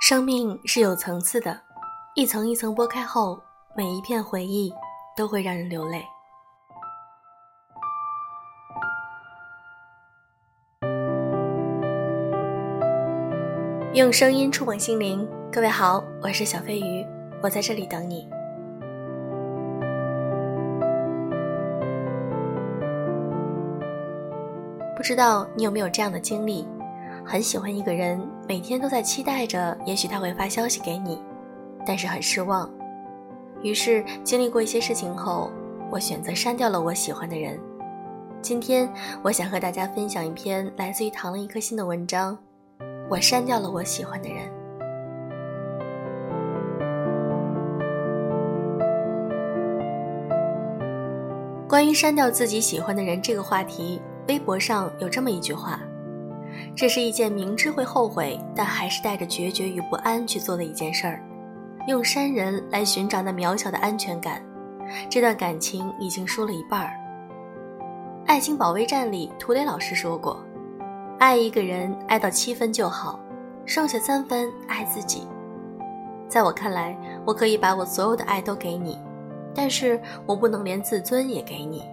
[0.00, 1.60] 生命是有层次的，
[2.14, 3.38] 一层一层剥开后，
[3.76, 4.72] 每一片回忆
[5.14, 6.02] 都会让人流泪。
[13.92, 17.04] 用声音触碰心灵，各位好，我是小飞鱼，
[17.42, 18.37] 我在这里等你。
[24.98, 26.66] 不知道你有没有这样的经历？
[27.24, 31.22] 很喜欢一个人，每天都在期待着，也许他会发消息给你，
[31.86, 32.68] 但是很失望。
[33.62, 35.52] 于是经历过一些事情后，
[35.88, 37.56] 我选择删掉了我喜欢的人。
[38.42, 38.92] 今天
[39.22, 42.36] 我想和大家分享一篇来自于唐了一颗心的文章。
[43.08, 44.50] 我删掉了我喜欢的人。
[51.68, 55.80] 关于删掉自己喜欢的人这个话题，微博上有这么一句话。
[56.76, 61.22] 这是一件明知会后悔，但还是带着决绝与不安去做的一件事儿。
[61.86, 64.42] 用山人来寻找那渺小的安全感，
[65.08, 66.92] 这段感情已经输了一半儿。
[68.30, 70.38] 《爱情保卫战》里，涂磊老师说过
[71.18, 73.18] ：“爱一个人，爱到七分就好，
[73.64, 75.22] 剩下三分爱自己。”
[76.28, 78.98] 在我看来，我可以把我所有的爱都给你，
[79.54, 81.88] 但是我不能连自尊也给你。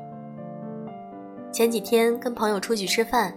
[1.55, 3.33] 前几天跟朋友出去吃饭。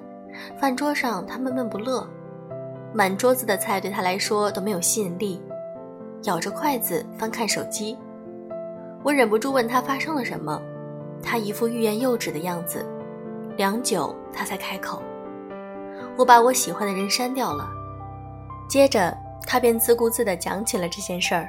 [0.59, 2.05] 饭桌上，他闷闷不乐，
[2.93, 5.41] 满桌子的菜对他来说都没有吸引力，
[6.25, 7.97] 咬着筷子翻看手机。
[9.05, 10.61] 我忍不住问他发生了什么，
[11.23, 12.85] 他一副欲言又止的样子，
[13.57, 15.01] 良久他才开口
[16.19, 17.71] ：“我把我喜欢的人删掉了。”
[18.69, 21.47] 接着他便自顾自地讲起了这件事儿。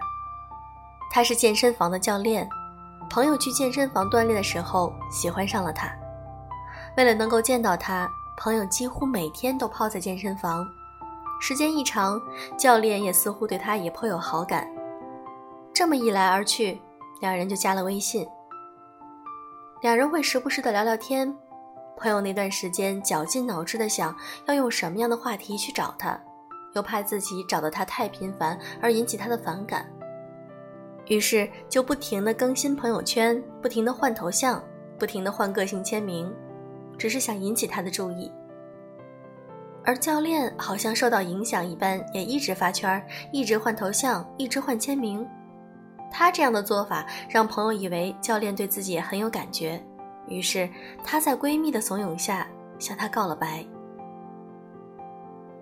[1.10, 2.48] 他是健身房的教练，
[3.10, 5.92] 朋友去健身房锻炼的时候喜欢上了他，
[7.00, 8.12] 为了能够见到他。
[8.36, 10.68] 朋友几乎每天都泡在健身房，
[11.40, 12.22] 时间一长，
[12.58, 14.68] 教练也似乎对他也颇有好感。
[15.74, 16.82] 这么一来二去，
[17.22, 18.28] 两人就加了微信。
[19.82, 21.34] 两人会时不时的聊聊天。
[21.96, 24.14] 朋友那段时间绞尽脑汁的想
[24.48, 26.20] 要用什么样的话题去找他，
[26.74, 29.90] 又怕自己找的他太频繁而引起他的反感，
[31.08, 34.62] 于是就不停的更新朋友圈，不停的换头像，
[34.98, 36.30] 不停的换个性签名。
[37.00, 38.30] 只是想引起他的注意，
[39.86, 43.02] 而教练好像受到影响一般，也一直发圈，
[43.32, 45.26] 一直换头像，一直换签名。
[46.12, 49.82] 他这样的做法让朋友以为教练对自己很有感觉，
[50.28, 50.70] 于是
[51.04, 52.46] 她在闺蜜的怂恿下
[52.78, 53.64] 向他告了白。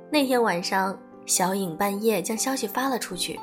[0.09, 3.39] 那天晚上，小颖半夜将消息发了出去，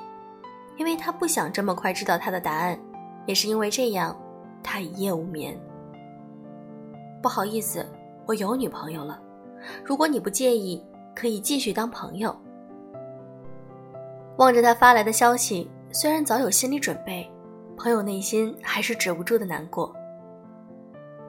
[0.78, 2.76] 因为她不想这么快知道他的答案，
[3.26, 4.16] 也是因为这样，
[4.62, 5.54] 她一夜无眠。
[7.24, 7.82] 不好意思，
[8.26, 9.18] 我有女朋友了。
[9.82, 12.36] 如果你不介意，可以继续当朋友。
[14.36, 17.26] 望着他发来的消息，虽然早有心理准备，
[17.78, 19.90] 朋友内心还是止不住的难过。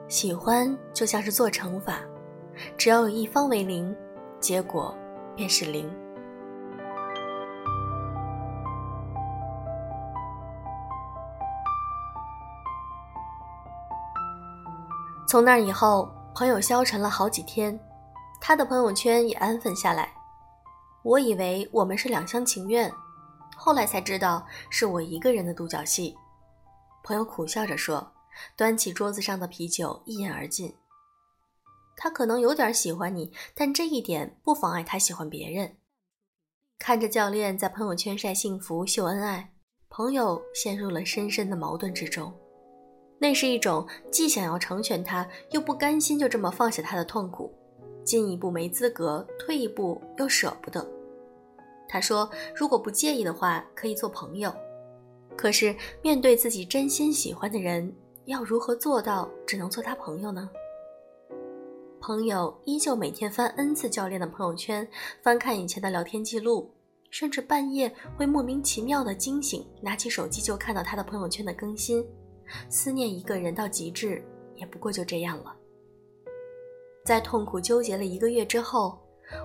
[0.06, 2.02] 喜欢就像是做乘法，
[2.76, 3.96] 只要有一方为零，
[4.38, 4.94] 结果
[5.34, 5.90] 便是零。
[15.28, 17.78] 从那以后，朋友消沉了好几天，
[18.40, 20.12] 他的朋友圈也安分下来。
[21.02, 22.90] 我以为我们是两厢情愿，
[23.56, 26.16] 后来才知道是我一个人的独角戏。
[27.02, 28.12] 朋友苦笑着说，
[28.56, 30.72] 端起桌子上的啤酒一饮而尽。
[31.96, 35.76] 他可能有点喜欢你，但这一点不妨碍他喜欢别人。
[36.78, 39.52] 看着教练在朋友圈晒幸福秀恩爱，
[39.88, 42.32] 朋友陷入了深深的矛盾之中。
[43.18, 47.52] 那是一种既想要成全他，又不甘心就这么放下他的痛苦，
[48.04, 50.86] 进一步没资格，退一步又舍不得。
[51.88, 54.52] 他说：“如果不介意的话，可以做朋友。”
[55.36, 57.94] 可是面对自己真心喜欢的人，
[58.24, 60.50] 要如何做到只能做他朋友呢？
[62.00, 64.86] 朋友依旧每天翻 N 次教练的朋友圈，
[65.22, 66.70] 翻看以前的聊天记录，
[67.10, 72.06] 甚至半夜会莫名其妙的惊醒，拿起手机就看到他的朋友圈的更新。
[72.68, 74.22] 思念一个人到极致，
[74.54, 75.54] 也不过就这样了。
[77.04, 78.98] 在痛苦纠结了一个月之后，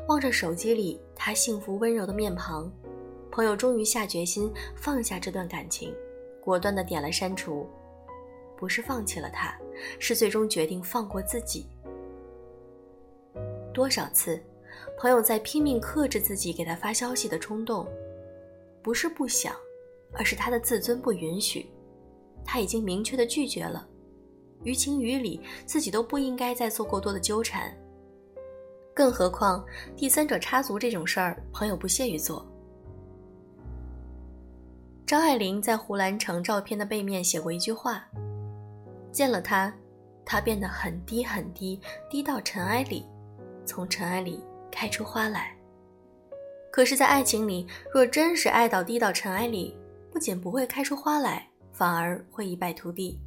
[0.08, 2.72] 望着手机里他幸福温柔的面庞，
[3.32, 5.94] 朋友终于下决心放下这段感情，
[6.44, 7.68] 果断的点了删除。
[8.58, 9.58] 不是放弃了他，
[9.98, 11.68] 是最终决定放过自己。
[13.74, 14.40] 多少次，
[15.00, 17.88] 朋友在拼命克制自己给他发消息的冲动，
[18.84, 19.56] 不是不想，
[20.14, 21.70] 而是他的自尊不允许。
[22.46, 23.88] 他已经明确的拒绝了，
[24.64, 27.72] 于情于理，自己都不应该再做过多的纠缠。
[28.94, 29.66] 更何况
[29.96, 32.46] 第三者插足这种事儿，朋友不屑于做。
[35.06, 38.06] 张爱玲在胡兰成照片的背面写过一句话
[39.12, 39.74] ：“见了他，
[40.24, 41.80] 他变得很低很低，
[42.10, 43.06] 低到尘埃里，
[43.66, 44.42] 从尘埃里
[44.72, 45.54] 开出花来。”
[46.72, 49.76] 可是，在爱情里，若真是爱到低到尘埃里，
[50.10, 51.46] 不仅不会开出花来，
[51.82, 53.20] 反而会一败涂地，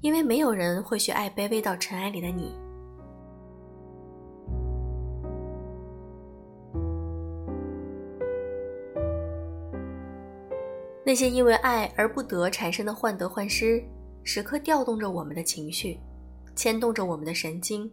[0.00, 2.52] 因为没有人会去爱卑微到尘埃里的你。
[11.06, 13.80] 那些因为爱而不得产生的患得患失，
[14.24, 16.00] 时刻调动着我们的情绪，
[16.56, 17.88] 牵动着我们的神经，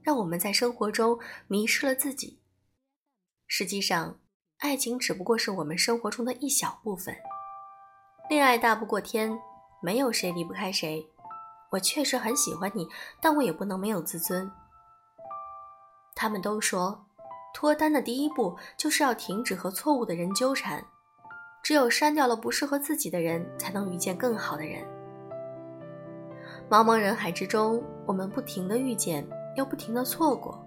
[0.00, 2.40] 让我们在生活中迷失了自己。
[3.46, 4.18] 实际上，
[4.60, 7.14] 爱情只不过是我们生活中的一小部分。
[8.28, 9.38] 恋爱大不过天，
[9.80, 11.06] 没有谁离不开谁。
[11.70, 12.84] 我确实很喜欢你，
[13.20, 14.50] 但我也不能没有自尊。
[16.12, 17.06] 他们都说，
[17.54, 20.84] 脱单的第一步就是要停止和错误的人纠缠。
[21.62, 24.84] 只有删掉了不适合自己的人，才能遇见更好的人。
[26.68, 29.24] 茫茫人海之中，我们不停的遇见，
[29.56, 30.60] 又不停的错过。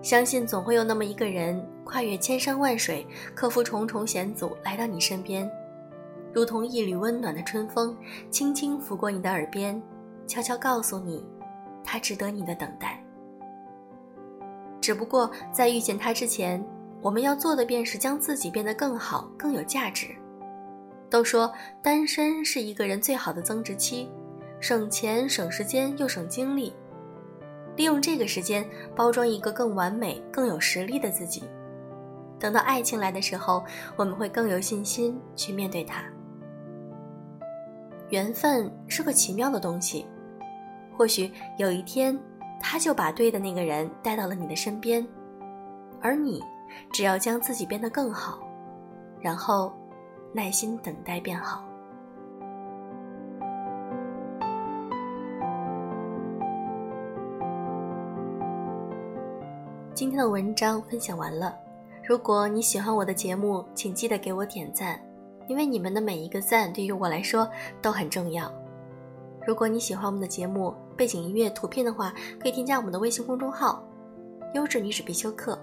[0.00, 5.48] 相信总会有那么一个人，跨越千山万水，克服重重险阻，来到你身边，
[6.34, 7.96] 如同一缕温暖的春风，
[8.30, 9.80] 轻轻拂过你的耳边，
[10.26, 11.24] 悄悄告诉你，
[11.84, 13.02] 他值得你的等待。
[14.80, 16.64] 只不过在遇见他之前。
[17.02, 20.06] 我们要做的便是将自己变得更好、更有价值。
[21.10, 21.52] 都说
[21.82, 24.08] 单身是一个人最好的增值期，
[24.60, 26.72] 省钱、省时间又省精力。
[27.74, 28.64] 利用这个时间
[28.94, 31.42] 包装一个更完美、更有实力的自己。
[32.38, 33.64] 等到爱情来的时候，
[33.96, 36.04] 我们会更有信心去面对它。
[38.12, 40.06] 缘分是个奇妙的东西，
[40.96, 42.16] 或许有一天，
[42.60, 45.06] 他就把对的那个人带到了你的身边，
[46.00, 46.40] 而你。
[46.90, 48.38] 只要将自己变得更好，
[49.20, 49.70] 然后
[50.32, 51.62] 耐心等待变好。
[59.92, 61.54] 今天的文章分享完了。
[62.02, 64.98] 如果你喜欢我的节目，请记得给我点赞，
[65.48, 67.48] 因为你们的每一个赞对于我来说
[67.80, 68.52] 都很重要。
[69.46, 73.82] 如果你喜欢我们的节目背景音乐图片的话，可以添加我们的微信公众号
[74.54, 75.58] “优质女子必修课”。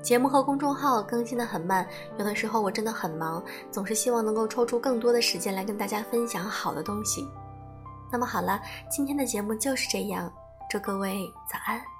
[0.00, 1.86] 节目和公众号更新的很慢，
[2.18, 7.28] 有的时候我真的很忙，总是希望能够抽出更多的时间来跟大家分享好的东西。
[8.10, 10.32] 那么好了，今天的节目就是这样，
[10.70, 11.97] 祝各位早安。